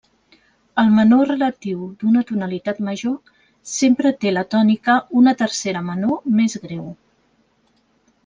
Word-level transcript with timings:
El 0.83 0.87
menor 0.99 1.27
relatiu 1.31 1.83
d'una 2.03 2.23
tonalitat 2.29 2.79
major 2.87 3.35
sempre 3.73 4.13
té 4.25 4.33
la 4.33 4.43
tònica 4.55 4.95
una 5.21 5.33
tercera 5.43 5.85
menor 5.91 6.27
més 6.39 6.57
greu. 6.67 6.89